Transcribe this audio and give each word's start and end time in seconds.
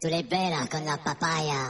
tú 0.00 0.08
pegas 0.24 0.68
con 0.70 0.84
la 0.84 0.96
papaya. 0.96 1.68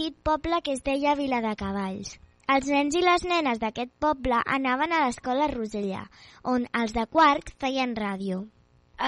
Petit 0.00 0.16
poble 0.24 0.62
que 0.64 0.72
es 0.72 0.80
deia 0.80 1.12
Viladecavalls. 1.12 2.14
Els 2.52 2.68
nens 2.72 2.94
i 2.96 3.02
les 3.04 3.24
nenes 3.28 3.58
d'aquest 3.60 3.90
poble 4.00 4.38
anaven 4.54 4.94
a 4.96 5.00
l'escola 5.04 5.48
Rosellà, 5.50 6.06
on 6.52 6.64
els 6.80 6.94
de 6.96 7.04
quart 7.16 7.52
feien 7.60 7.92
ràdio. 7.98 8.38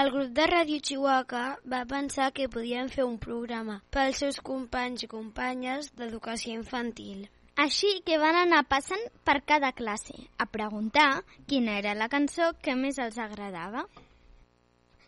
El 0.00 0.10
grup 0.12 0.34
de 0.36 0.44
Ràdio 0.50 0.82
Chihuahua 0.84 1.44
va 1.74 1.80
pensar 1.88 2.28
que 2.36 2.50
podien 2.52 2.92
fer 2.92 3.06
un 3.08 3.16
programa 3.24 3.78
pels 3.96 4.20
seus 4.20 4.40
companys 4.50 5.06
i 5.06 5.08
companyes 5.14 5.88
d'educació 5.96 6.58
infantil. 6.60 7.24
Així 7.64 7.94
que 8.04 8.20
van 8.20 8.42
anar 8.42 8.62
passant 8.68 9.08
per 9.24 9.40
cada 9.48 9.72
classe 9.72 10.18
a 10.36 10.48
preguntar 10.58 11.10
quina 11.48 11.78
era 11.80 11.96
la 11.96 12.12
cançó 12.12 12.52
que 12.60 12.76
més 12.76 13.00
els 13.00 13.16
agradava. 13.16 13.88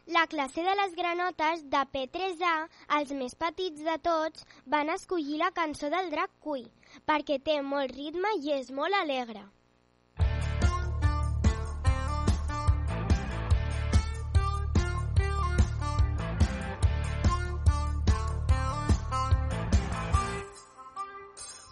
La 0.07 0.27
classe 0.27 0.61
de 0.61 0.73
les 0.77 0.95
granotes 0.95 1.63
de 1.73 1.81
P3A, 1.93 2.55
els 2.99 3.13
més 3.17 3.35
petits 3.41 3.81
de 3.87 3.95
tots, 4.05 4.45
van 4.69 4.91
escollir 4.93 5.39
la 5.41 5.49
cançó 5.57 5.89
del 5.89 6.11
drac 6.13 6.29
cuí, 6.45 6.67
perquè 7.09 7.39
té 7.41 7.63
molt 7.65 7.95
ritme 7.97 8.29
i 8.43 8.53
és 8.53 8.69
molt 8.71 8.93
alegre. 8.99 9.41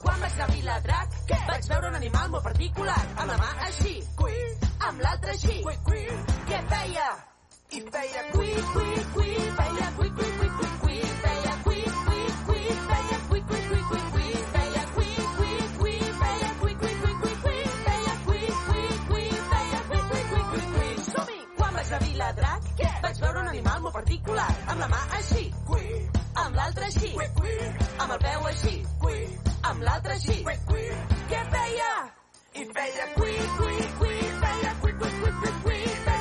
Quan 0.00 0.24
vaig 0.24 0.32
anar 0.32 0.46
a 0.46 0.54
Viladrac, 0.54 1.18
Què? 1.28 1.42
vaig 1.50 1.68
veure 1.74 1.92
un 1.92 2.00
animal 2.00 2.32
molt 2.32 2.48
particular, 2.48 2.96
amb 3.18 3.28
la 3.28 3.36
mà 3.44 3.52
així, 3.68 3.98
cui, 4.16 4.40
amb 4.88 5.04
l'altra 5.04 5.36
així, 5.36 5.60
cui, 5.68 5.76
cui. 5.90 6.08
Què 6.48 6.62
feia? 6.72 7.10
I 7.74 7.80
feia 7.90 8.22
cui, 8.32 8.52
cui, 8.72 9.06
cui, 9.14 9.34
feia 9.56 9.92
cui, 9.96 10.10
cui, 10.12 10.30
cui, 10.38 10.48
cui, 10.58 10.70
cui, 10.80 11.00
feia 11.22 11.54
cui, 11.64 11.82
cui, 12.04 12.24
cui, 12.44 12.64
feia 12.88 13.18
cui, 13.28 13.42
cui, 13.48 13.60
cui, 13.68 13.82
cui, 13.88 14.02
cui, 14.12 14.28
feia 14.52 14.84
cui, 14.92 15.14
cui, 15.36 15.56
cui, 15.78 15.96
feia 16.20 16.52
cui, 16.60 16.74
cui, 16.76 16.94
cui, 17.00 17.14
cui, 17.22 17.34
cui, 17.42 17.64
feia 17.86 18.14
cui, 18.26 18.44
cui, 18.66 18.84
cui, 19.08 19.24
feia 19.48 19.80
cui, 19.88 20.02
cui, 20.10 20.22
cui, 20.28 20.44
cui, 20.52 20.66
cui. 20.74 21.04
Som-hi! 21.08 21.38
Quan 21.56 21.72
vaig 21.78 21.92
a 21.92 22.02
Viladrac, 22.04 22.70
Què? 22.76 22.92
vaig 23.06 23.24
veure 23.24 23.40
un 23.40 23.48
animal 23.54 23.80
molt 23.80 23.96
particular, 23.96 24.50
amb 24.68 24.84
la 24.84 24.92
mà 24.92 25.02
així, 25.22 25.48
cui, 25.72 25.88
amb 26.44 26.60
l'altra 26.60 26.92
així, 26.92 27.12
cui, 27.16 27.28
cui, 27.40 27.58
amb 27.96 28.10
el 28.12 28.24
peu 28.28 28.48
així, 28.52 28.78
cui, 29.00 29.20
amb 29.72 29.88
l'altre 29.88 30.20
així. 30.20 30.42
Cui, 30.44 30.60
cui. 30.68 30.88
Què 31.32 31.44
feia? 31.56 31.92
I 32.52 32.68
feia 32.76 33.12
cui, 33.16 33.36
cui, 33.56 33.84
cui, 33.98 34.18
feia 34.44 34.80
cui, 34.82 34.98
cui, 35.00 35.14
cui, 35.22 35.38
cui, 35.40 35.60
cui, 35.64 35.84
feia 35.86 36.11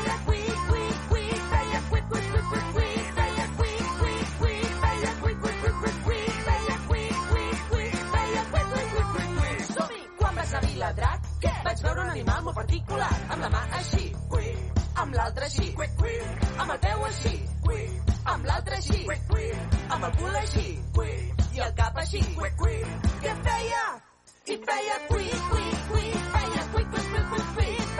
animal 12.12 12.44
molt 12.44 12.58
particular, 12.60 13.12
amb 13.32 13.44
la 13.46 13.50
mà 13.54 13.62
així, 13.80 14.08
cui, 14.32 14.50
amb 15.04 15.16
l'altra 15.16 15.48
així, 15.48 15.68
cui, 15.78 15.88
cui, 16.00 16.16
amb 16.58 16.74
el 16.76 16.82
peu 16.86 17.06
així, 17.08 17.34
cui, 17.68 17.84
amb 18.34 18.50
l'altre 18.50 18.80
així, 18.80 19.00
cui, 19.06 19.20
cui, 19.30 19.48
amb 19.96 20.08
el 20.10 20.18
cul 20.20 20.40
així, 20.42 20.66
cui, 20.98 21.14
i 21.56 21.64
el 21.68 21.74
cap 21.80 22.02
així, 22.04 22.24
cui, 22.36 22.52
cui. 22.60 22.78
Què 23.24 23.38
feia? 23.48 23.86
I 24.52 24.60
feia 24.68 25.00
cui, 25.08 25.32
cui, 25.52 25.72
cui, 25.92 26.12
feia 26.36 26.68
cui, 26.76 26.86
cui, 26.92 27.08
cui, 27.14 27.26
cui, 27.32 27.48
cui, 27.56 27.91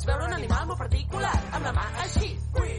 Vaig 0.00 0.08
veure 0.08 0.24
un 0.24 0.32
animal 0.32 0.62
molt 0.68 0.78
particular, 0.80 1.30
amb 1.56 1.66
la 1.66 1.70
mà 1.76 1.82
així, 2.02 2.28
cui, 2.54 2.70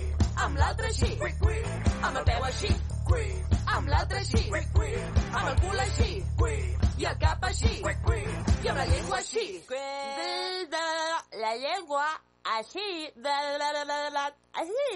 amb 0.46 0.56
l'altra 0.58 0.88
així, 0.90 1.10
cui, 1.20 1.34
cui, 1.42 1.60
amb 2.08 2.16
el 2.18 2.24
peu 2.30 2.46
així, 2.48 2.70
cui, 3.10 3.28
amb 3.76 3.92
l'altre 3.94 4.22
així, 4.24 4.42
cui, 4.54 4.62
cui, 4.78 4.96
amb 5.28 5.52
el 5.52 5.60
cul 5.60 5.84
així, 5.84 6.08
cui, 6.40 6.56
i 6.98 7.06
el 7.12 7.20
cap 7.22 7.46
així, 7.52 7.76
cui, 7.84 7.94
cui, 8.08 8.24
i 8.64 8.72
amb 8.72 8.82
la 8.82 8.88
llengua 8.90 9.20
així. 9.20 9.46
La 11.44 11.54
llengua 11.62 12.08
així, 12.56 12.88
així, 14.66 14.90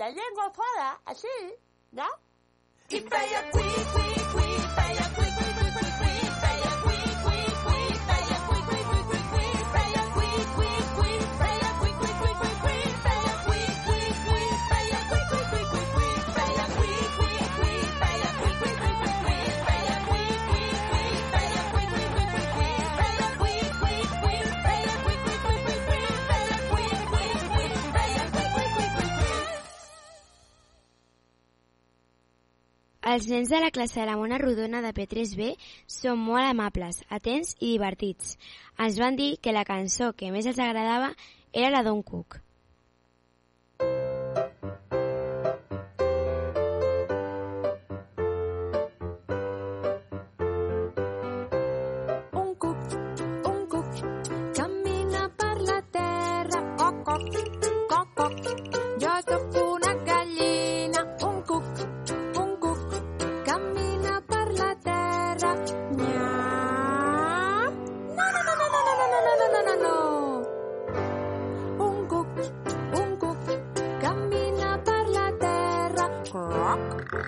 la 0.00 0.10
llengua 0.16 0.48
fora, 0.56 0.88
així, 1.12 1.36
no? 2.00 2.08
I 2.88 3.04
feia 3.12 3.44
cui, 3.52 3.68
cui, 3.92 4.24
cui, 4.32 4.56
feia 4.80 5.04
cui, 5.04 5.20
cui, 5.20 5.20
cui, 5.20 5.20
cui, 5.20 5.31
Els 33.12 33.26
nens 33.28 33.50
de 33.52 33.58
la 33.60 33.68
classe 33.70 33.98
de 34.00 34.04
la 34.08 34.14
Mona 34.16 34.38
Rodona 34.40 34.78
de 34.80 34.92
P3B 34.96 35.48
són 35.94 36.22
molt 36.28 36.46
amables, 36.46 37.02
atents 37.12 37.50
i 37.58 37.74
divertits. 37.74 38.38
Ens 38.80 38.96
van 39.02 39.18
dir 39.18 39.34
que 39.42 39.52
la 39.52 39.66
cançó 39.68 40.14
que 40.16 40.30
més 40.32 40.48
els 40.48 40.60
agradava 40.66 41.10
era 41.52 41.74
la 41.74 41.82
d'un 41.84 42.00
cuc. 42.06 42.38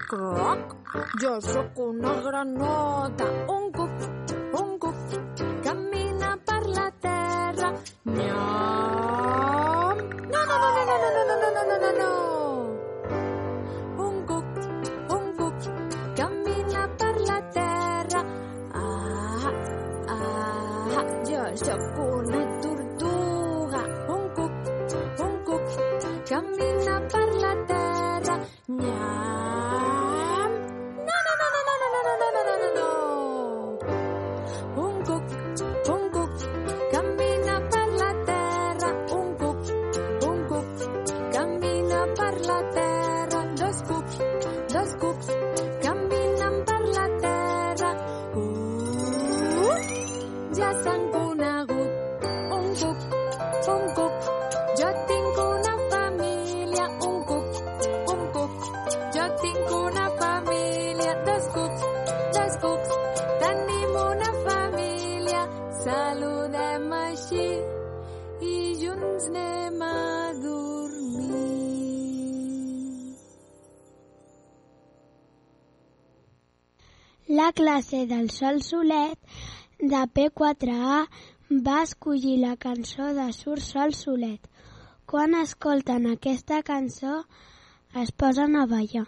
Croc. 0.08 0.76
Jo 1.20 1.40
sóc 1.40 1.78
una 1.78 2.12
granota. 2.26 3.28
Un 3.48 3.70
un 53.68 53.84
cuc. 53.96 54.28
Jo 54.78 54.88
tinc 55.08 55.38
una 55.44 55.74
família, 55.92 56.86
un 57.08 57.18
cuc, 57.28 57.60
un 58.14 58.22
cuc. 58.34 58.66
Jo 59.16 59.26
tinc 59.42 59.72
una 59.78 60.06
família, 60.20 61.14
dos 61.28 61.48
cucs, 61.54 61.86
dos 62.36 62.58
cucs. 62.64 62.90
Tenim 63.42 63.96
una 64.02 64.30
família, 64.48 65.42
saludem 65.84 66.92
així 67.00 67.48
i 68.52 68.56
junts 68.82 69.28
anem 69.32 69.82
a 69.88 69.92
dormir. 70.44 71.42
La 77.40 77.52
classe 77.52 78.06
del 78.06 78.30
Sol 78.30 78.62
Solet 78.62 79.18
de 79.80 80.02
P4A 80.16 81.06
va 81.62 81.82
escollir 81.82 82.38
la 82.40 82.56
cançó 82.56 83.12
de 83.14 83.26
Surt 83.32 83.62
Sol 83.62 83.92
Solet. 83.94 84.48
Quan 85.06 85.34
escolten 85.38 86.06
aquesta 86.10 86.62
cançó 86.66 87.20
es 88.02 88.10
posen 88.10 88.56
a 88.56 88.64
ballar. 88.66 89.06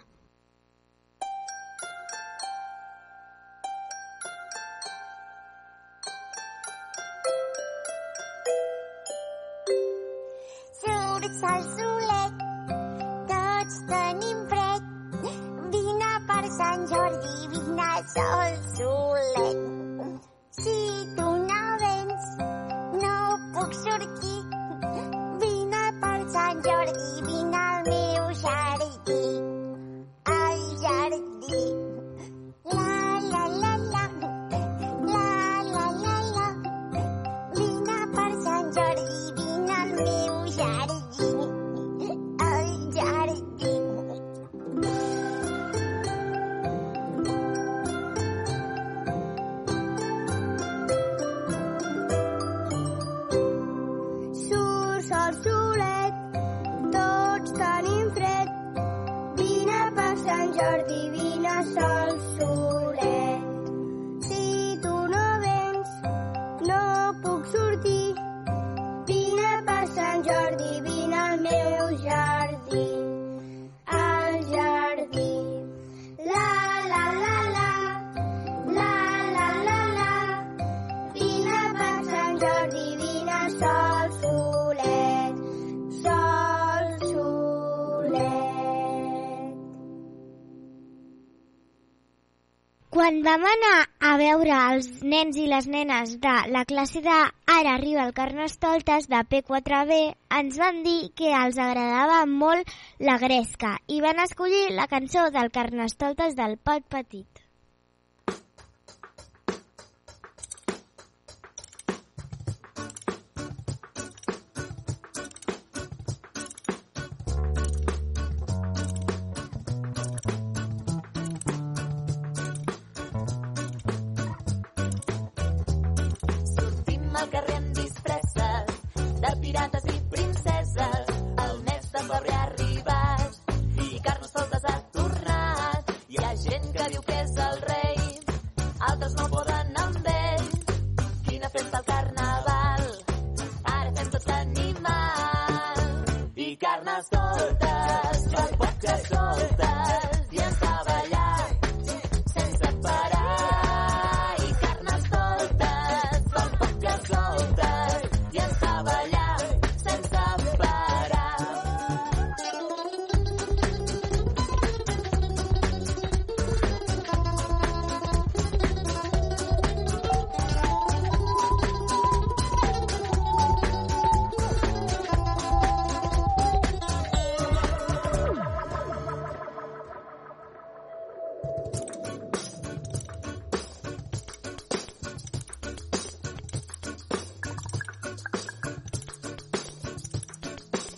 Quan 93.07 93.21
vam 93.23 93.45
anar 93.47 93.75
a 94.03 94.09
veure 94.19 94.55
els 94.71 94.87
nens 95.11 95.37
i 95.39 95.45
les 95.47 95.69
nenes 95.75 96.17
de 96.25 96.33
la 96.55 96.65
classe 96.71 96.99
de 97.05 97.19
Ara 97.53 97.75
arriba 97.77 98.03
el 98.03 98.11
Carnestoltes 98.17 99.07
de 99.13 99.21
P4B, 99.29 100.01
ens 100.41 100.59
van 100.65 100.83
dir 100.89 100.97
que 101.15 101.31
els 101.37 101.61
agradava 101.69 102.19
molt 102.27 102.75
la 103.09 103.15
gresca 103.23 103.77
i 103.87 104.03
van 104.09 104.19
escollir 104.27 104.75
la 104.75 104.91
cançó 104.91 105.29
del 105.39 105.55
Carnestoltes 105.55 106.35
del 106.35 106.59
Pot 106.59 106.83
Petit. 106.97 107.46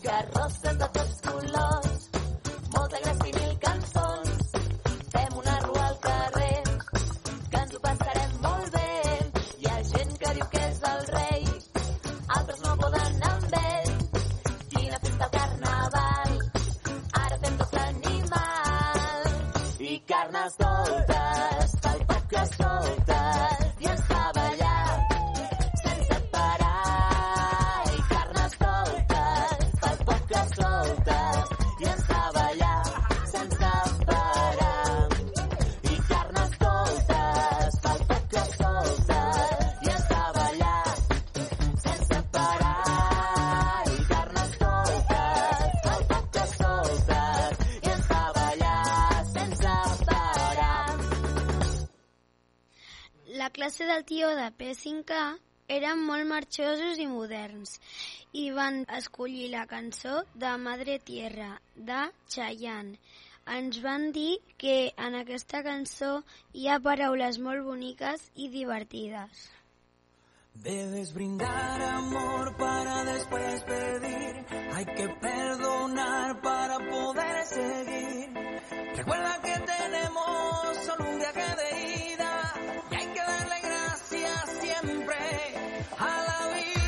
garrofes 0.03 0.77
de 0.83 0.87
tots 0.97 1.28
període 54.19 54.51
P5K 54.59 55.17
eren 55.71 56.01
molt 56.03 56.27
marxosos 56.27 56.97
i 56.99 57.05
moderns 57.07 57.77
i 58.35 58.49
van 58.51 58.81
escollir 58.97 59.45
la 59.53 59.61
cançó 59.65 60.25
de 60.35 60.49
Madre 60.59 60.97
Tierra, 60.99 61.53
de 61.75 62.01
Chayanne. 62.27 62.97
Ens 63.47 63.79
van 63.79 64.11
dir 64.11 64.41
que 64.57 64.91
en 65.05 65.15
aquesta 65.21 65.61
cançó 65.63 66.09
hi 66.51 66.67
ha 66.67 66.81
paraules 66.83 67.39
molt 67.39 67.63
boniques 67.63 68.25
i 68.35 68.49
divertides. 68.51 69.45
Debes 70.67 71.13
brindar 71.15 71.81
amor 71.93 72.57
para 72.57 73.05
después 73.13 73.63
pedir. 73.63 74.45
Hay 74.73 74.85
que 74.97 75.07
perdonar 75.21 76.41
para 76.41 76.77
poder 76.89 77.45
seguir. 77.45 78.33
Recuerda 78.97 79.41
que 79.43 79.59
tenemos 79.75 80.77
solo 80.85 81.09
un 81.09 81.19
viaje 81.19 81.55
de 81.61 82.11
ida 82.11 82.53
y 82.91 82.95
hay 82.95 83.07
que 83.13 83.19
dar 83.21 83.48
siempre 84.89 85.15
a 85.99 86.25
la 86.27 86.55
vida. 86.55 86.78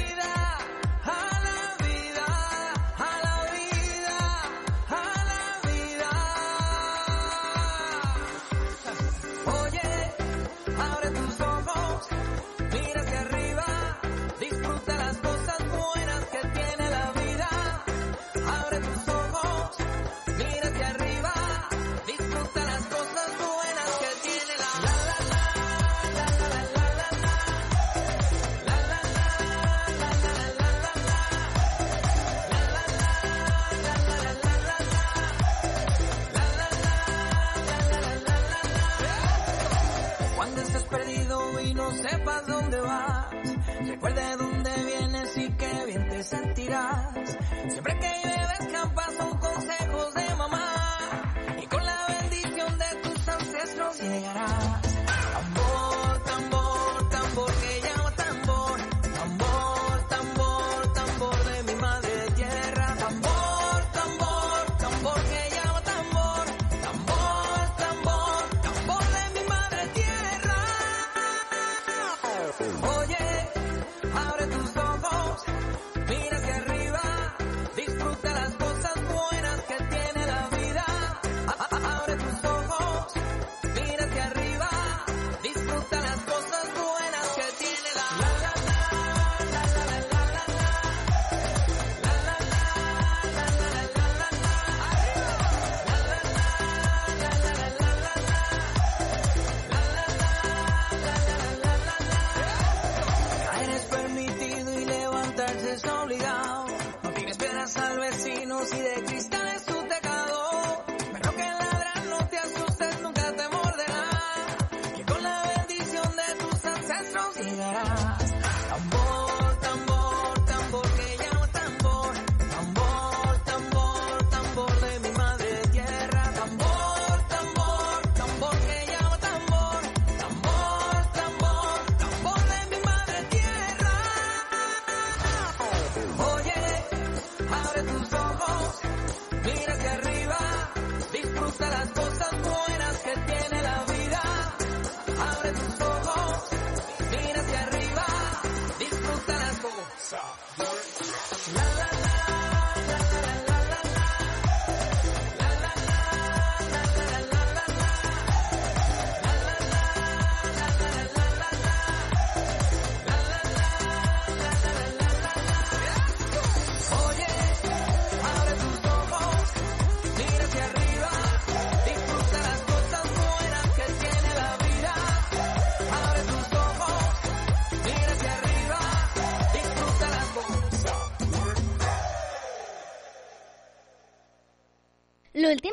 hasta 141.64 141.70
las 141.70 142.01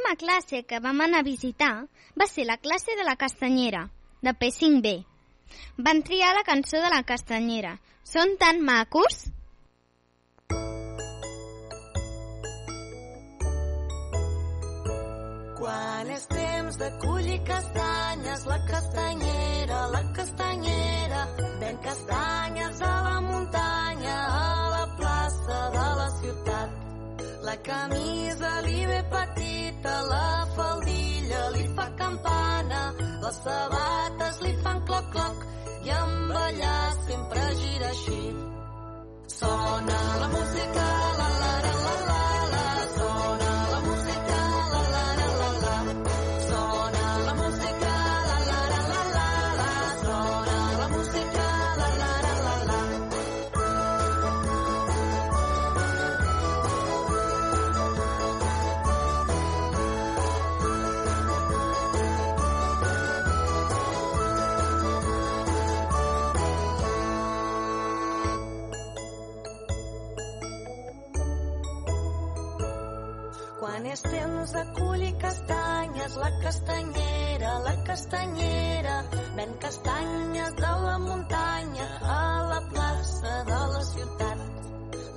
L'última 0.08 0.32
classe 0.32 0.64
que 0.64 0.78
vam 0.80 1.02
anar 1.04 1.18
a 1.20 1.22
visitar 1.22 1.84
va 2.16 2.26
ser 2.26 2.46
la 2.46 2.56
classe 2.56 2.94
de 2.96 3.04
la 3.04 3.16
castanyera, 3.16 3.90
de 4.22 4.32
P5B. 4.32 5.04
Van 5.76 6.02
triar 6.02 6.32
la 6.34 6.44
cançó 6.44 6.80
de 6.80 6.88
la 6.88 7.02
castanyera. 7.02 7.74
Són 8.04 8.38
tan 8.40 8.62
macos! 8.64 9.28
Quan 15.58 16.12
és 16.16 16.24
temps 16.32 16.78
de 16.80 16.88
collir 17.04 17.42
castanyes, 17.44 18.46
la 18.46 18.60
castanyera, 18.70 19.82
la 19.92 20.02
castanyera, 20.16 21.26
ven 21.60 21.82
castanyes 21.84 22.80
a 22.80 22.94
la 23.10 23.20
muntanya 23.28 23.77
La 27.48 27.56
camisa 27.62 28.48
li 28.60 28.84
ve 28.84 28.98
petita, 29.12 29.92
la 30.10 30.46
faldilla 30.54 31.38
li 31.54 31.62
fa 31.76 31.86
campana, 32.00 32.80
les 33.22 33.38
sabates 33.44 34.40
li 34.44 34.52
fan 34.64 34.82
cloc-cloc 34.90 35.46
i 35.86 35.94
en 36.00 36.12
ballar 36.34 36.82
sempre 37.06 37.46
gira 37.62 37.88
així. 37.94 38.20
Sona 39.38 39.98
la 40.24 40.28
música, 40.36 40.86
la 41.22 41.30
la 41.40 41.54
la 41.64 41.74
la 41.86 41.96
la 42.10 42.47
L'evanescents 73.78 74.52
acull 74.58 75.02
castanyes, 75.22 76.14
la 76.16 76.30
castanyera, 76.42 77.50
la 77.62 77.74
castanyera, 77.86 78.94
ven 79.36 79.52
castanyes 79.62 80.54
de 80.56 80.72
la 80.84 80.96
muntanya 80.98 81.86
a 82.02 82.24
la 82.50 82.60
plaça 82.72 83.34
de 83.50 83.60
la 83.74 83.82
ciutat. 83.90 84.40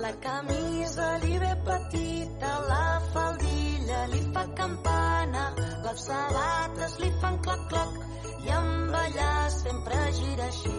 La 0.04 0.12
camisa 0.26 1.08
li 1.24 1.38
ve 1.42 1.50
petita, 1.66 2.52
la 2.68 2.86
faldilla 3.10 4.06
li 4.14 4.22
fa 4.30 4.46
campana, 4.62 5.44
les 5.88 6.06
sabates 6.06 6.96
li 7.02 7.10
fan 7.18 7.42
cloc-cloc 7.42 7.98
i 8.46 8.54
en 8.60 8.70
ballar 8.94 9.50
sempre 9.58 9.98
gira 10.20 10.46
així. 10.46 10.78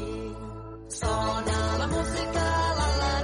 Sona 1.02 1.60
la 1.84 1.92
música, 1.98 2.48
la 2.80 2.90
la 3.04 3.23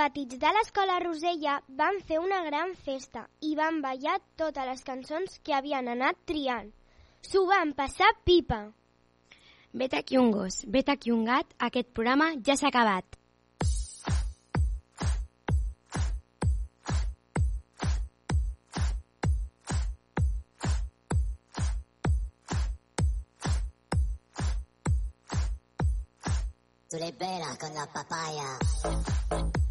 petits 0.00 0.38
de 0.40 0.50
l'escola 0.56 0.94
Rosella 1.02 1.58
van 1.76 1.98
fer 2.08 2.20
una 2.22 2.38
gran 2.46 2.70
festa 2.86 3.26
i 3.44 3.50
van 3.58 3.82
ballar 3.84 4.14
totes 4.40 4.68
les 4.68 4.84
cançons 4.86 5.34
que 5.44 5.52
havien 5.52 5.90
anat 5.92 6.16
triant. 6.30 6.70
S'ho 7.28 7.42
van 7.50 7.74
passar 7.76 8.08
pipa. 8.24 8.62
Vet 9.76 9.98
aquí 9.98 10.16
un 10.16 10.32
gos, 10.32 10.62
vet 10.64 10.88
aquí 10.88 11.12
un 11.12 11.26
gat, 11.28 11.52
aquest 11.68 11.92
programa 11.92 12.32
ja 12.46 12.56
s'ha 12.56 12.72
acabat. 12.72 13.18
Tu 26.90 26.98
le 26.98 27.12
peras 27.12 27.58
con 27.58 27.74
la 27.74 27.86
papaya. 27.92 29.49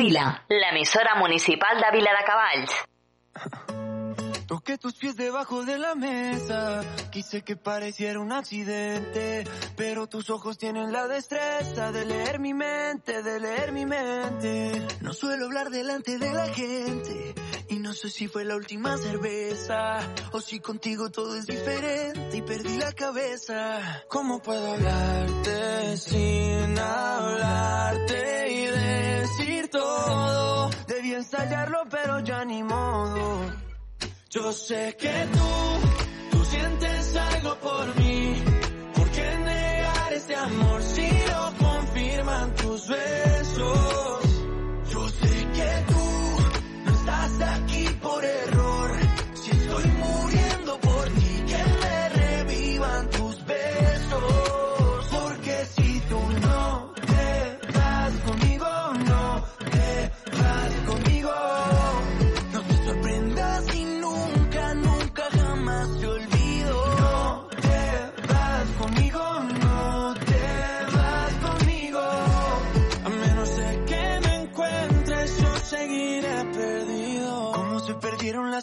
Vila, 0.00 0.42
l'emissora 0.48 1.14
municipal 1.16 1.76
de 1.78 1.90
Vila 1.92 2.12
de 2.16 2.24
Cavalls. 2.24 2.72
Toqué 4.46 4.78
tus 4.78 4.94
pies 4.94 5.14
debajo 5.14 5.62
de 5.66 5.76
la 5.76 5.94
mesa. 5.94 6.80
Quise 7.12 7.42
que 7.42 7.54
pareciera 7.56 8.18
un 8.18 8.32
accidente. 8.32 9.44
Pero 9.76 10.06
tus 10.06 10.30
ojos 10.30 10.56
tienen 10.56 10.90
la 10.90 11.06
destreza 11.06 11.92
de 11.92 12.06
leer 12.06 12.40
mi 12.40 12.54
mente, 12.54 13.22
de 13.22 13.40
leer 13.40 13.72
mi 13.72 13.84
mente. 13.84 14.86
No 15.02 15.12
suelo 15.12 15.44
hablar 15.44 15.68
delante 15.68 16.16
de 16.16 16.32
la 16.32 16.46
gente. 16.46 17.34
Y 17.68 17.78
no 17.78 17.92
sé 17.92 18.08
si 18.08 18.26
fue 18.26 18.46
la 18.46 18.56
última 18.56 18.96
cerveza. 18.96 19.98
O 20.32 20.40
si 20.40 20.60
contigo 20.60 21.10
todo 21.10 21.36
es 21.36 21.44
diferente 21.44 22.38
y 22.38 22.40
perdí 22.40 22.78
la 22.78 22.92
cabeza. 22.94 24.02
¿Cómo 24.08 24.40
puedo 24.40 24.72
hablarte 24.72 25.98
sin 25.98 26.78
hablarte 26.78 26.99
ensayarlo, 31.20 31.80
pero 31.90 32.20
ya 32.20 32.44
ni 32.44 32.62
modo. 32.62 33.24
Yo 34.30 34.52
sé 34.52 34.96
que 34.98 35.14
tú, 35.32 35.50
tú 36.30 36.44
sientes 36.44 37.16
algo 37.16 37.54
por 37.56 37.86
mí. 38.00 38.42
¿Por 38.94 39.10
qué 39.10 39.28
negar 39.44 40.12
este 40.12 40.34
amor 40.36 40.82
si 40.82 41.08
lo 41.32 41.42
confirman 41.66 42.54
tus 42.56 42.88
besos? 42.88 44.19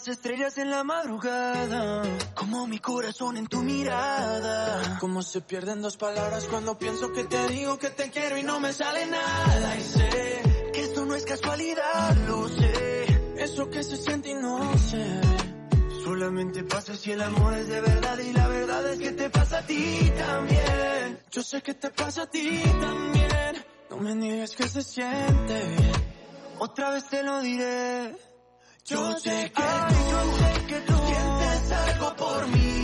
Las 0.07 0.17
estrellas 0.17 0.57
en 0.57 0.69
la 0.69 0.83
madrugada. 0.83 2.01
Como 2.33 2.65
mi 2.65 2.79
corazón 2.79 3.35
en 3.35 3.47
tu 3.47 3.61
mirada. 3.61 4.97
Como 4.99 5.21
se 5.21 5.41
pierden 5.41 5.81
dos 5.81 5.97
palabras 5.97 6.47
cuando 6.49 6.77
pienso 6.77 7.11
que 7.11 7.25
te 7.25 7.47
digo 7.49 7.77
que 7.77 7.89
te 7.89 8.09
quiero 8.09 8.37
y 8.37 8.43
no 8.43 8.59
me 8.59 8.71
sale 8.71 9.05
nada. 9.07 9.75
Y 9.75 9.81
sé 9.81 10.41
que 10.73 10.81
esto 10.81 11.05
no 11.05 11.15
es 11.15 11.25
casualidad, 11.25 12.15
lo 12.27 12.47
sé. 12.47 13.05
Eso 13.37 13.69
que 13.69 13.83
se 13.83 13.97
siente 13.97 14.29
y 14.29 14.35
no 14.35 14.59
ve. 14.59 15.21
Solamente 16.03 16.63
pasa 16.63 16.95
si 16.95 17.11
el 17.11 17.21
amor 17.21 17.53
es 17.55 17.67
de 17.67 17.81
verdad 17.81 18.17
y 18.19 18.31
la 18.31 18.47
verdad 18.47 18.93
es 18.93 18.99
que 18.99 19.11
te 19.11 19.29
pasa 19.29 19.59
a 19.59 19.65
ti 19.65 20.11
también. 20.17 21.19
Yo 21.31 21.43
sé 21.43 21.61
que 21.61 21.73
te 21.73 21.89
pasa 21.89 22.23
a 22.23 22.27
ti 22.27 22.61
también. 22.79 23.65
No 23.89 23.97
me 23.97 24.15
niegues 24.15 24.55
que 24.55 24.67
se 24.69 24.83
siente. 24.83 25.75
Otra 26.59 26.91
vez 26.91 27.09
te 27.09 27.23
lo 27.23 27.41
diré. 27.41 28.26
Yo 28.89 29.19
sé 29.19 29.51
que 29.53 29.63
yo 30.11 30.37
sé 30.37 30.65
que 30.67 30.79
tú 30.87 30.93
sientes 30.93 31.71
algo. 31.71 32.15
Por 32.15 32.47
mí. 32.47 32.76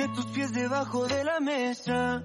Toqué 0.00 0.14
tus 0.14 0.26
pies 0.26 0.52
debajo 0.52 1.06
de 1.06 1.24
la 1.24 1.40
mesa. 1.40 2.22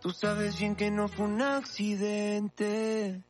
Tú 0.00 0.10
sabes 0.12 0.56
bien 0.60 0.76
que 0.76 0.90
no 0.92 1.08
fue 1.08 1.26
un 1.26 1.42
accidente. 1.42 3.20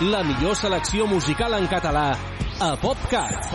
La 0.00 0.24
millor 0.24 0.56
selecció 0.56 1.06
musical 1.06 1.54
en 1.54 1.66
català 1.68 2.16
a 2.58 2.74
PopCat. 2.76 3.54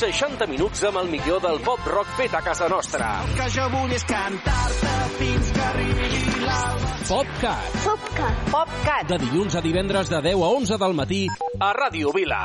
60 0.00 0.46
minuts 0.46 0.84
amb 0.84 1.00
el 1.00 1.08
millor 1.08 1.40
del 1.40 1.60
pop 1.64 1.80
rock 1.86 2.12
fet 2.18 2.34
a 2.34 2.42
casa 2.42 2.68
nostra. 2.68 3.08
El 3.24 3.34
que 3.40 3.48
jo 3.56 3.66
vull 3.72 3.96
és 3.96 4.04
cantar-te 4.04 4.92
fins 5.16 5.50
que 5.56 5.64
arribi 5.70 6.44
l'alba. 6.44 6.92
PopCat. 7.08 7.80
Popcat. 7.88 8.46
PopCat. 8.52 9.08
De 9.08 9.20
dilluns 9.24 9.56
a 9.56 9.64
divendres 9.64 10.12
de 10.12 10.22
10 10.28 10.44
a 10.44 10.54
11 10.60 10.80
del 10.84 10.94
matí 11.02 11.26
a 11.58 11.72
Ràdio 11.72 12.12
Vila. 12.12 12.44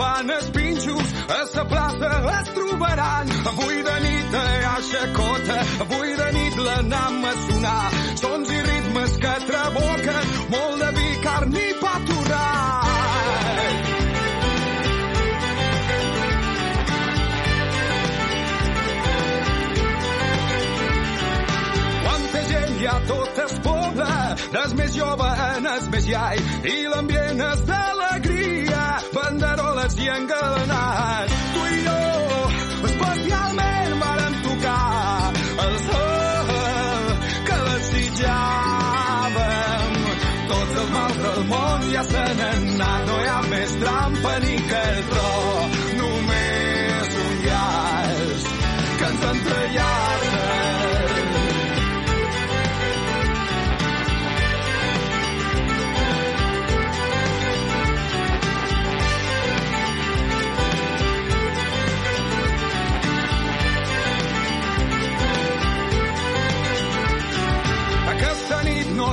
Van 0.00 0.30
els 0.36 0.48
pinxos, 0.56 1.12
a 1.36 1.40
la 1.56 1.64
plaça 1.72 2.10
es 2.38 2.52
trobaran. 2.56 3.32
Avui 3.52 3.82
de 3.88 3.96
nit 4.06 4.38
a 4.40 4.76
xacota, 4.90 5.58
avui 5.86 6.14
de 6.22 6.28
nit 6.38 6.60
l'anam 6.66 7.24
a 7.30 7.34
sonar. 7.46 7.88
Sons 8.22 8.54
i 8.56 8.62
ritmes 8.70 9.18
que 9.24 9.34
traboquen, 9.50 10.22
molt 10.56 10.84
de 10.84 10.90
vi, 10.98 11.08
carn 11.26 11.60
i 11.66 11.70
pa 11.84 11.94
hi 22.80 22.86
ha 22.88 22.98
tot 23.04 23.38
el 23.42 23.50
poble, 23.64 24.06
des 24.54 24.72
més 24.78 24.94
jove 24.96 25.28
en 25.46 25.68
el 25.74 25.88
més 25.92 26.08
iai, 26.08 26.40
i 26.64 26.76
l'ambient 26.88 27.44
és 27.50 27.64
d'alegria, 27.68 27.79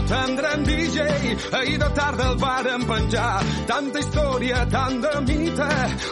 no 0.10 0.26
tindrem 0.26 0.64
DJ, 0.64 1.00
ahir 1.52 1.80
de 1.80 1.90
tarda 1.96 2.30
el 2.32 2.38
vàrem 2.40 2.84
penjar. 2.88 3.44
Tanta 3.68 4.00
història, 4.00 4.66
tant 4.72 5.02
de 5.02 5.14
mite, 5.28 5.68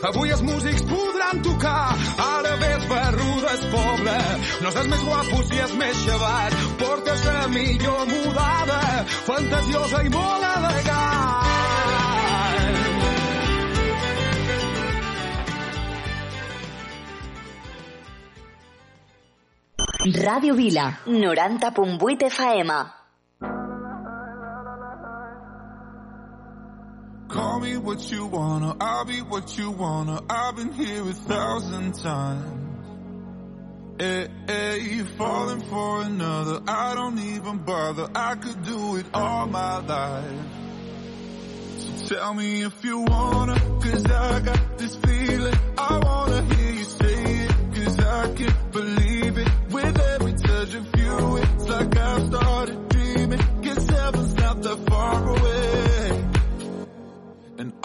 avui 0.10 0.32
els 0.32 0.42
músics 0.42 0.84
podran 0.90 1.42
tocar. 1.44 1.96
Ara 2.26 2.56
ves 2.62 2.88
barru 2.90 3.32
del 3.46 3.64
poble, 3.72 4.18
no 4.64 4.70
és 4.70 4.88
més 4.92 5.06
guapo 5.08 5.44
si 5.44 5.62
és 5.64 5.74
més 5.80 6.04
xavat. 6.06 6.58
Portes 6.80 7.26
la 7.26 7.48
millor 7.48 8.06
mudada, 8.12 8.82
fantasiosa 9.30 10.04
i 10.04 10.10
molt 10.10 10.50
elegant. 10.52 11.54
Ràdio 20.06 20.54
Vila, 20.54 20.92
90.8 21.08 22.30
FM. 22.30 23.05
What 27.86 28.12
you 28.12 28.26
wanna, 28.26 28.76
I'll 28.82 29.06
be 29.06 29.22
what 29.22 29.58
you 29.60 29.70
wanna. 29.70 30.20
I've 30.28 30.56
been 30.56 30.74
here 30.74 31.04
a 31.04 31.14
thousand 31.14 31.94
times. 31.94 32.62
Hey, 34.00 34.28
hey, 34.48 34.80
you 34.80 35.06
falling 35.06 35.62
for 35.62 36.02
another. 36.02 36.62
I 36.68 36.96
don't 36.96 37.20
even 37.20 37.60
bother. 37.60 38.10
I 38.16 38.36
could 38.36 38.64
do 38.64 38.96
it 38.98 39.06
all 39.14 39.46
my 39.46 39.78
life. 39.86 40.48
So 41.78 42.16
tell 42.16 42.34
me 42.34 42.64
if 42.64 42.84
you 42.84 43.02
wanna, 43.02 43.60
cause 43.60 44.06
I 44.06 44.40
got 44.42 44.78
this 44.80 44.96
feeling. 44.96 45.15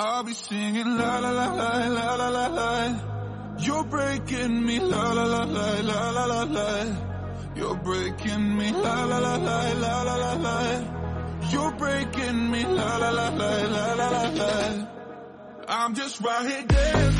I'll 0.02 0.24
be 0.24 0.32
singing 0.32 0.96
la 0.96 1.18
la 1.18 1.30
la 1.30 1.52
la 1.52 1.86
la 1.88 2.14
la 2.14 2.28
la 2.30 2.46
la. 2.46 3.56
You're 3.58 3.84
breaking 3.84 4.64
me 4.64 4.80
la 4.80 5.12
la 5.12 5.24
la 5.24 5.44
la 5.44 5.80
la 5.80 6.10
la 6.10 6.24
la 6.24 6.42
la. 6.44 6.96
You're 7.54 7.74
breaking 7.74 8.56
me 8.56 8.72
la 8.72 9.04
la 9.04 9.18
la 9.18 9.36
la 9.36 9.72
la 9.84 10.02
la 10.02 10.16
la 10.16 10.32
la. 10.46 10.56
You're 11.50 11.72
breaking 11.72 12.50
me 12.50 12.64
la 12.64 12.96
la 12.96 13.10
la 13.10 13.28
la 13.28 13.50
la 13.74 13.92
la 14.00 14.08
la 14.08 14.24
la. 14.40 14.86
I'm 15.68 15.94
just 15.94 16.22
right 16.22 16.46
here 16.48 16.64
dancing 16.66 17.19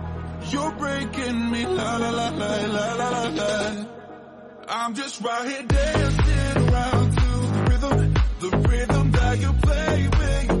You're 0.51 0.71
breaking 0.71 1.51
me, 1.51 1.65
la 1.65 1.95
la 1.95 2.09
la 2.09 2.29
la 2.29 2.65
la 2.65 3.09
la 3.09 3.23
la. 3.39 3.85
I'm 4.67 4.93
just 4.95 5.21
right 5.21 5.47
here 5.47 5.63
dancing 5.63 6.69
around 6.69 7.11
to 7.15 7.29
the 7.53 7.63
rhythm, 7.69 8.13
the 8.41 8.49
rhythm 8.69 9.11
that 9.11 9.39
you 9.39 9.53
play 9.53 10.09
with. 10.09 10.60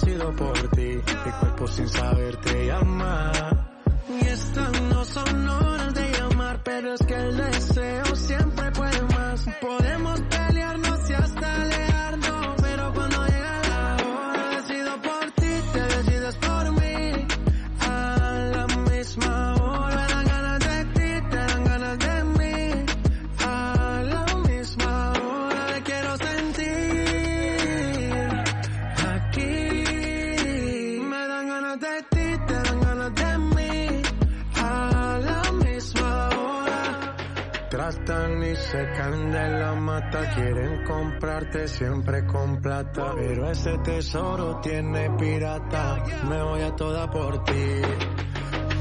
sido 0.00 0.32
por 0.32 0.56
ti. 0.70 1.00
Mi 1.24 1.32
cuerpo 1.40 1.68
sin 1.68 1.88
saber 1.88 2.36
te 2.36 2.66
llama 2.66 3.32
se 38.70 38.92
caen 38.92 39.32
de 39.32 39.48
la 39.58 39.74
mata, 39.74 40.30
quieren 40.32 40.84
comprarte 40.84 41.66
siempre 41.66 42.24
con 42.24 42.60
plata. 42.60 43.14
Pero 43.16 43.50
ese 43.50 43.76
tesoro 43.78 44.60
tiene 44.60 45.10
pirata, 45.18 46.04
me 46.28 46.40
voy 46.40 46.62
a 46.62 46.76
toda 46.76 47.10
por 47.10 47.42
ti. 47.42 47.80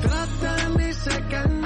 Tratan 0.02 0.90
y 0.90 0.94
se 0.94 1.22
caen 1.30 1.59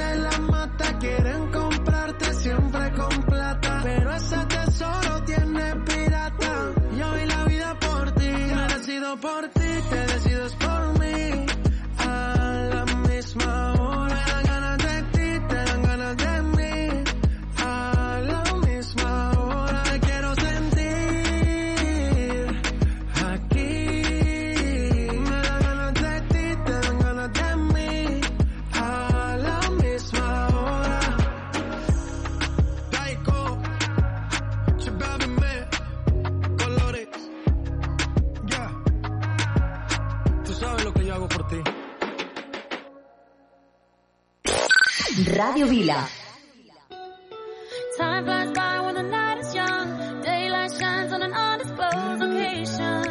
Time 48.13 48.26
flies 48.26 48.52
by 48.52 48.80
when 48.82 48.93
the 48.93 49.02
night 49.02 49.39
is 49.39 49.56
young. 49.56 50.21
Daylight 50.21 50.71
shines 50.80 51.12
on 51.13 51.23
an 51.23 51.34
undisclosed 51.34 52.21
location. 52.21 53.04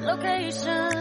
Location. 0.00 0.92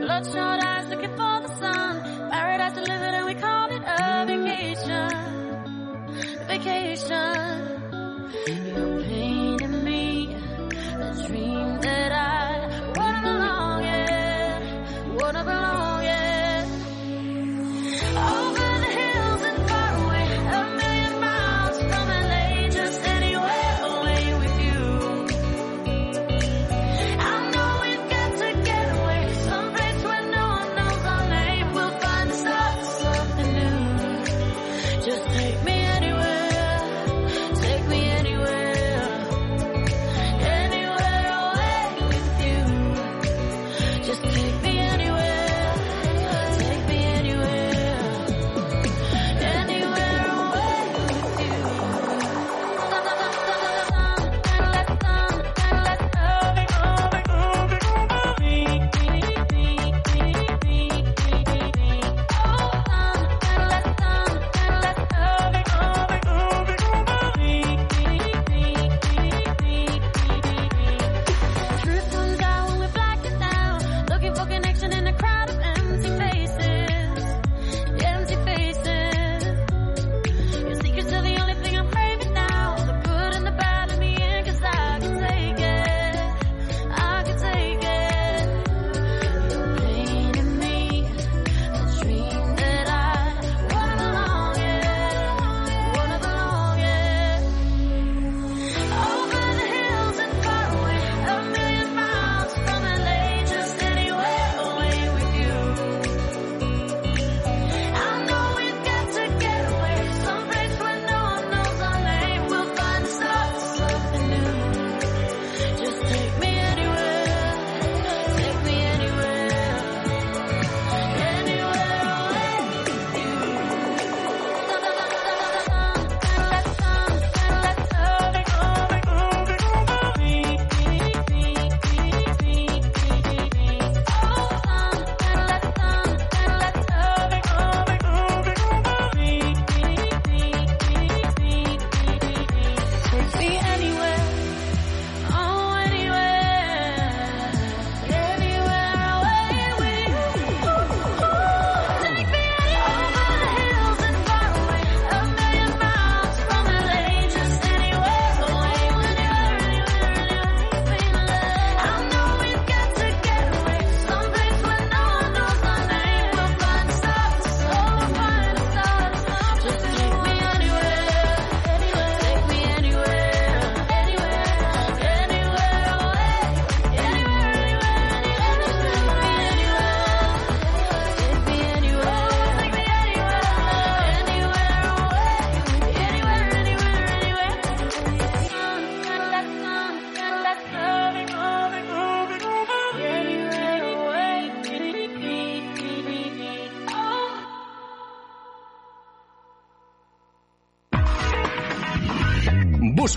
Bloodshot 0.00 0.64
eyes 0.64 0.88
looking 0.88 1.10
for 1.10 1.40
the 1.46 1.48
sun. 1.60 2.02
Paradise 2.28 2.72
delivered 2.74 3.14
and 3.18 3.26
we 3.26 3.34
call 3.34 3.70
it 3.70 3.82
a 3.86 4.26
vacation. 4.26 5.10
Vacation. 6.48 7.61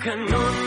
can 0.00 0.59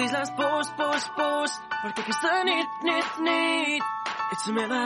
perdis 0.00 0.12
les 0.12 0.30
pors, 0.36 0.68
pors, 0.76 1.04
pors, 1.16 1.52
perquè 1.82 2.04
aquesta 2.04 2.30
nit, 2.44 2.78
nit, 2.84 3.18
nit, 3.26 3.82
ets 4.32 4.46
meva. 4.56 4.84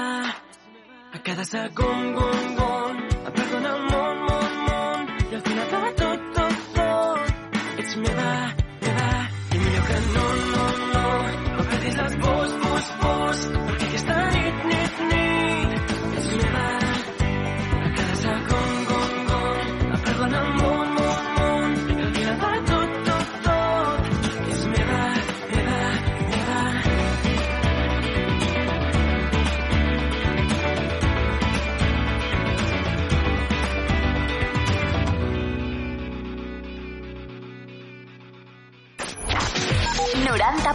A 1.14 1.22
cada 1.22 1.44
segon, 1.44 2.12
gon, 2.18 2.56
gon, 2.58 3.00
em 3.26 3.32
perdona 3.38 3.76
el 3.76 3.88
món. 3.92 4.13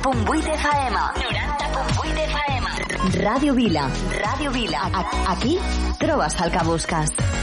90.8 0.03 0.47
FM. 0.55 0.95
90.8 0.95 2.17
FM. 2.31 2.65
Ràdio 3.23 3.53
Vila. 3.55 3.89
Ràdio 4.21 4.51
Vila. 4.51 4.89
Aquí 5.27 5.59
trobes 5.99 6.39
el 6.41 6.51
que 6.51 6.63
busques. 6.65 7.38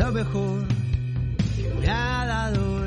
lo 0.00 0.12
mejor 0.12 0.64
que 1.56 1.68
me 1.78 1.88
ha 1.90 2.24
dado 2.24 2.79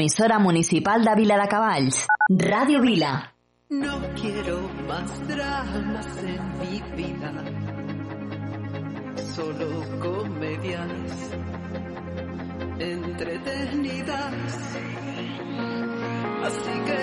L'emissora 0.00 0.38
municipal 0.38 1.04
de 1.04 1.14
Vila 1.14 1.36
de 1.36 1.46
Cavalls. 1.46 1.96
Ràdio 2.42 2.78
Vila. 2.80 3.10
No 3.68 3.98
quiero 4.18 4.56
más 4.88 5.10
dramas 5.28 6.08
en 6.24 6.40
mi 6.60 6.80
vida, 6.96 7.32
solo 9.34 9.68
comedias 10.00 11.34
entretenidas. 12.78 14.56
Así 16.48 16.74
que 16.88 17.00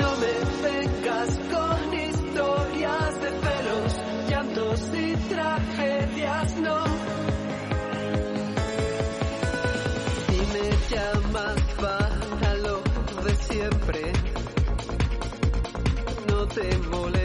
no 0.00 0.10
me 0.22 0.34
vengas 0.64 1.30
con 1.52 1.78
historias 2.08 3.20
de 3.24 3.30
pelos, 3.44 3.92
llantos 4.30 4.80
y 4.94 5.16
tragedias, 5.34 6.56
no. 6.56 7.07
No 16.58 17.12
te 17.12 17.17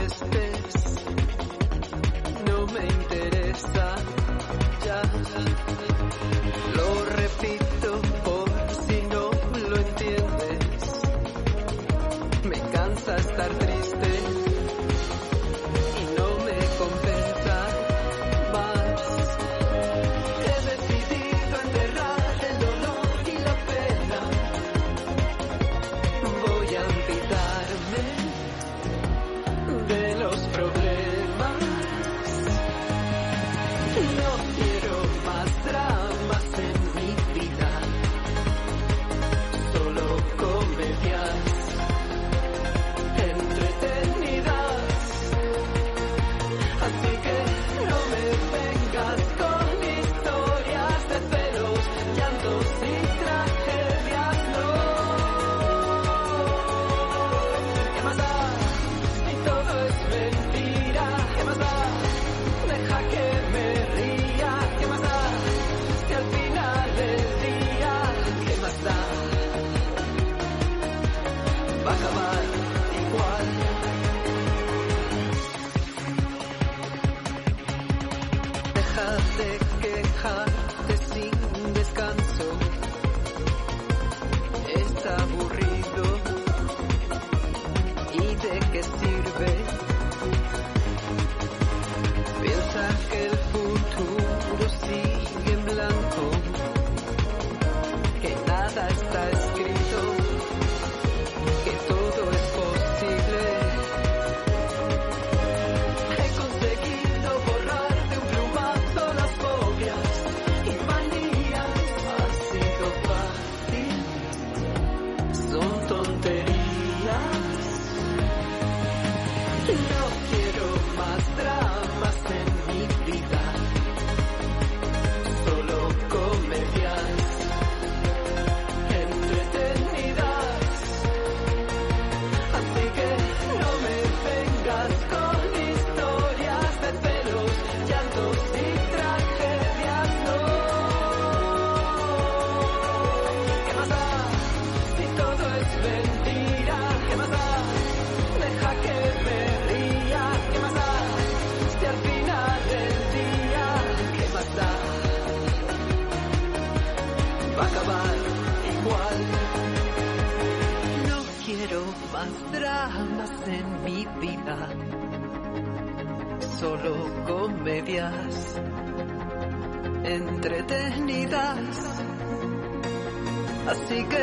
Así 173.86 174.02
que 174.06 174.22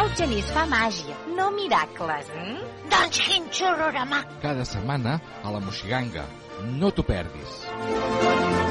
El 0.00 0.08
Genís 0.18 0.48
fa 0.54 0.64
màgia, 0.66 1.14
no 1.36 1.50
miracles, 1.54 2.30
Mm? 2.34 2.72
Doncs 2.90 3.20
quin 3.28 3.46
xororama! 3.58 4.22
Cada 4.42 4.66
setmana 4.66 5.20
a 5.42 5.54
la 5.54 5.60
Moxiganga. 5.62 6.26
No 6.82 6.90
t'ho 6.90 7.06
perdis. 7.06 8.63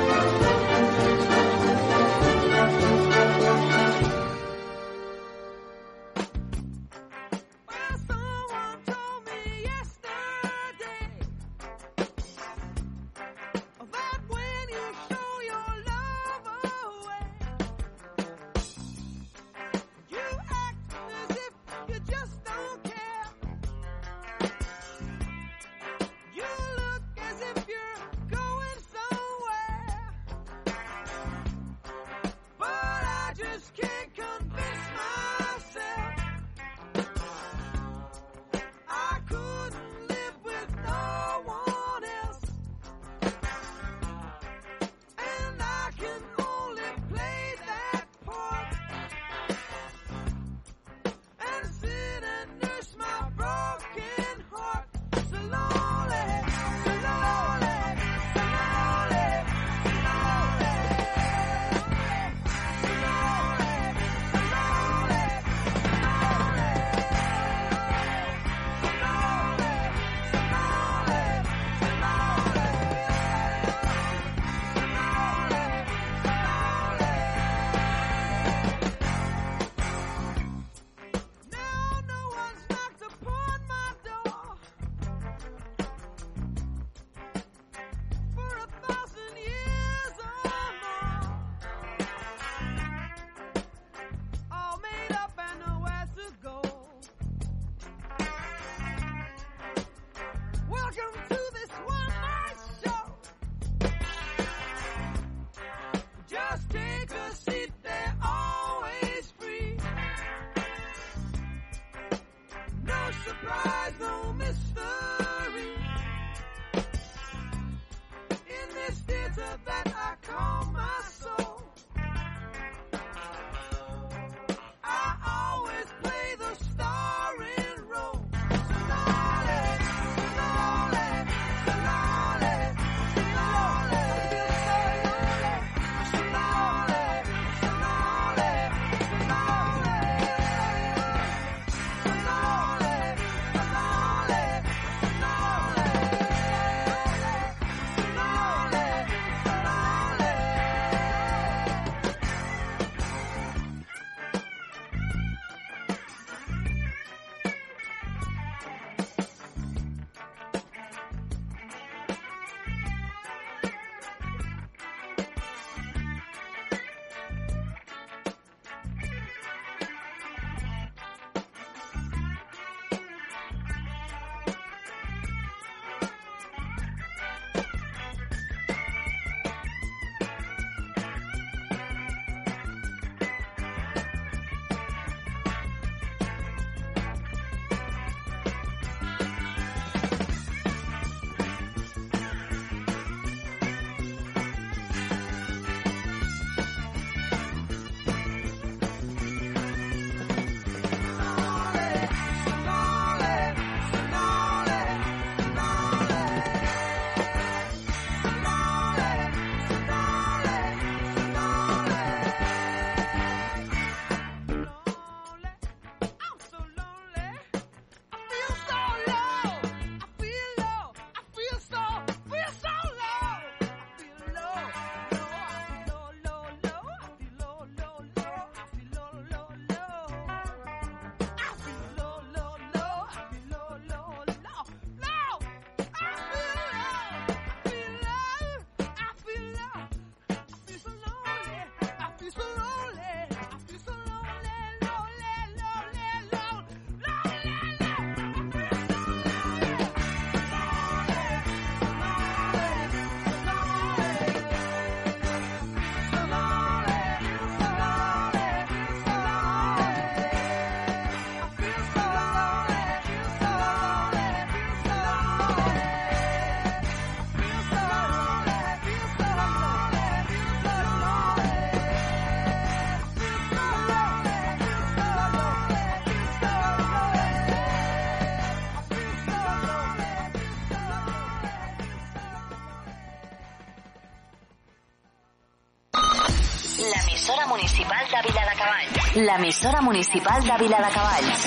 l'emissora 289.16 289.82
municipal 289.82 290.41
de 290.41 290.55
Vila 290.57 290.78
de 290.82 290.89
Cavalls. 290.89 291.43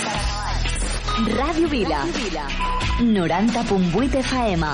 Ràdio 1.34 1.68
Vila. 1.68 2.02
90.8 3.00 4.18
FM. 4.20 4.68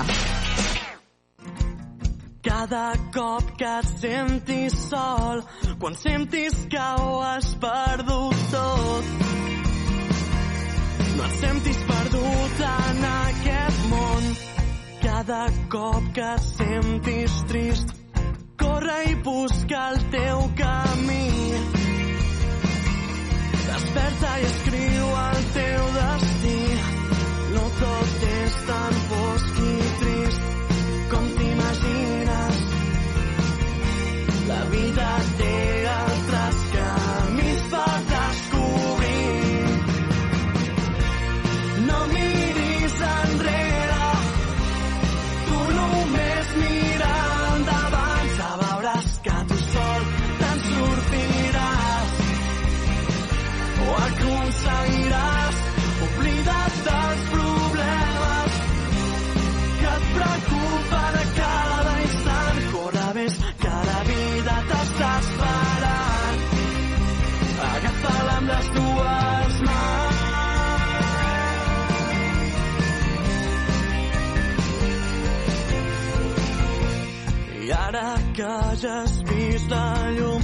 Cada 2.43 2.93
cop 3.15 3.49
que 3.57 3.71
et 3.79 3.89
sentis 3.97 4.75
sol, 4.91 5.41
quan 5.79 5.97
sentis 5.97 6.53
que 6.69 6.85
ho 6.99 7.17
has 7.25 7.49
perdut 7.63 8.45
tot, 8.51 9.09
no 11.17 11.25
et 11.25 11.35
sentis 11.41 11.81
perdut 11.89 12.63
en 12.69 13.03
aquest 13.09 13.85
món. 13.89 14.29
Cada 15.01 15.43
cop 15.73 16.13
que 16.13 16.29
et 16.35 16.45
sentis 16.51 17.41
trist, 17.49 17.97
corre 18.59 19.01
i 19.09 19.15
busca 19.25 19.87
el 19.95 20.02
poeta 24.13 24.39
i 24.39 24.45
escriu 24.45 25.07
el 25.17 25.43
teu 25.53 25.92
tens 79.63 79.67
de 79.67 80.19
llum 80.19 80.43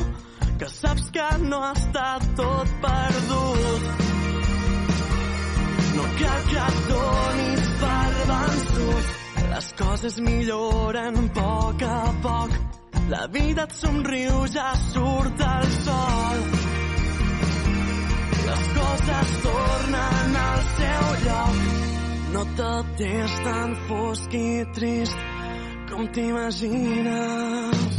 que 0.59 0.67
saps 0.67 1.09
que 1.11 1.28
no 1.43 1.59
està 1.72 2.20
tot 2.36 2.67
perdut. 2.84 3.84
No 5.95 6.03
cal 6.20 6.41
que 6.49 6.63
et 6.65 6.80
donis 6.89 7.70
per 7.82 8.11
vençut. 8.32 9.05
Les 9.49 9.72
coses 9.82 10.20
milloren 10.20 11.17
a 11.17 11.28
poc 11.34 11.84
a 11.84 12.13
poc. 12.24 12.51
La 13.09 13.28
vida 13.28 13.63
et 13.63 13.74
somriu, 13.74 14.45
ja 14.53 14.74
surt 14.91 15.41
el 15.41 15.70
sol. 15.84 16.43
Les 18.49 18.67
coses 18.78 19.34
tornen 19.45 20.36
al 20.43 20.61
seu 20.76 21.05
lloc. 21.26 21.55
No 22.34 22.43
tot 22.59 23.01
és 23.01 23.39
tan 23.47 23.76
fosc 23.88 24.38
i 24.38 24.49
trist 24.76 25.17
com 25.89 26.05
t'imagines. 26.13 27.98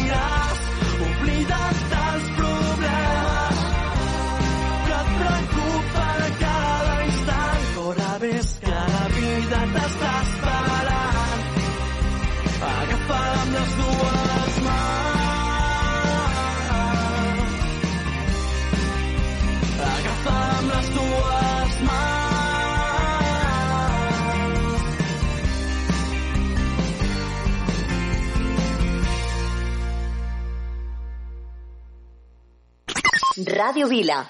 Radio 33.61 33.87
Vila. 33.87 34.27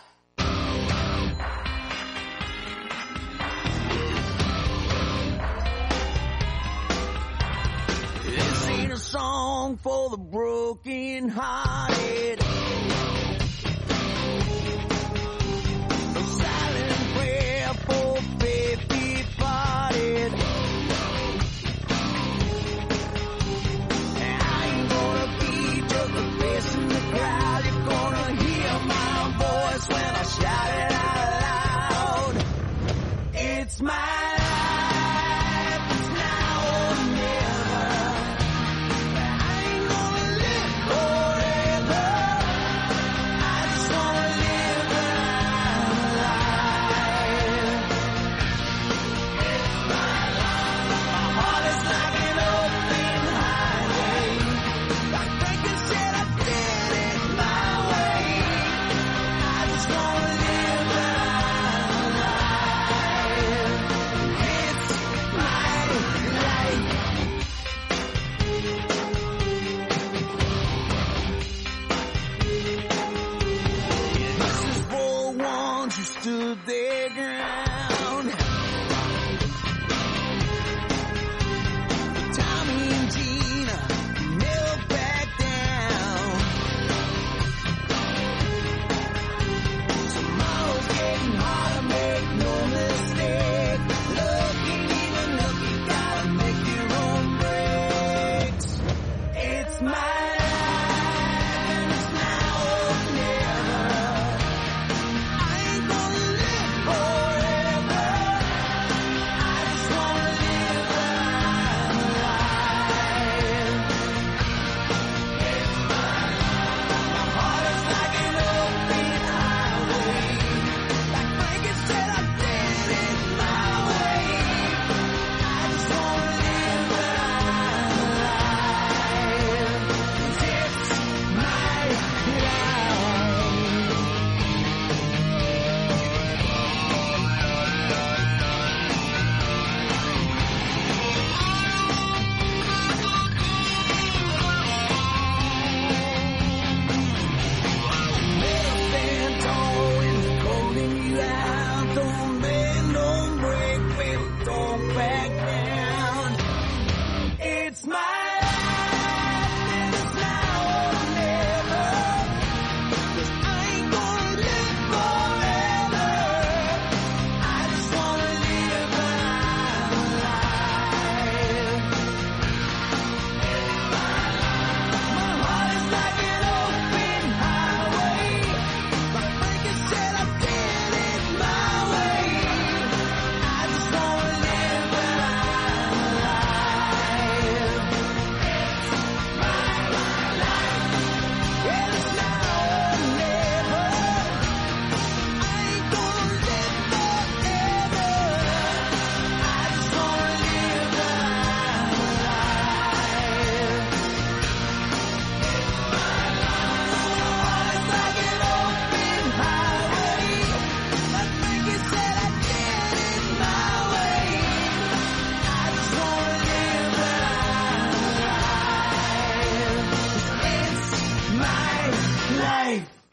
This 8.25 8.67
ain't 8.67 8.91
a 8.91 8.97
song 8.97 9.77
for 9.77 10.09
the 10.09 10.17
broken 10.17 11.29
hearted. 11.29 12.40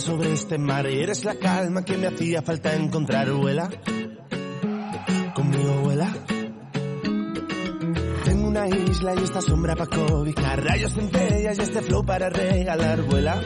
Sobre 0.00 0.32
este 0.32 0.56
mar 0.58 0.86
eres 0.86 1.24
la 1.24 1.34
calma 1.34 1.84
que 1.84 1.96
me 1.96 2.06
hacía 2.06 2.42
falta 2.42 2.74
encontrar, 2.74 3.30
vuela. 3.32 3.68
Conmigo 5.34 5.80
vuela. 5.82 6.12
Tengo 8.24 8.48
una 8.48 8.68
isla 8.68 9.14
y 9.14 9.22
esta 9.22 9.40
sombra 9.40 9.76
para 9.76 9.90
cobijar, 9.90 10.64
rayos 10.64 10.94
centellas 10.94 11.58
y 11.58 11.62
este 11.62 11.82
flow 11.82 12.04
para 12.04 12.30
regalar, 12.30 13.02
vuela. 13.02 13.42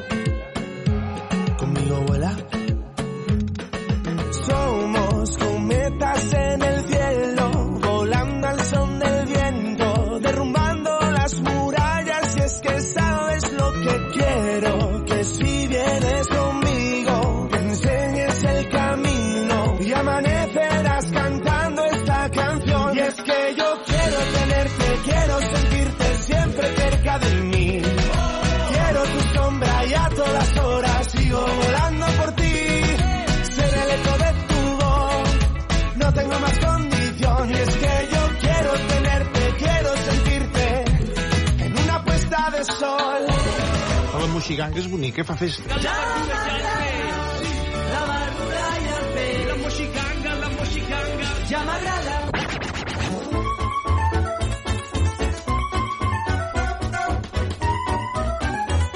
La 44.55 44.69
moixiganga 44.69 44.79
és 44.79 44.87
bonica, 44.87 45.25
fa 45.27 45.35
festa. 45.35 46.24